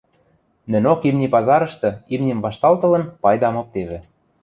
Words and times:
Нӹнок 0.71 0.99
имни 1.09 1.27
пазарышты, 1.33 1.89
имним 2.13 2.39
вашталтылын, 2.45 3.03
пайдам 3.23 3.55
оптевӹ. 3.61 3.97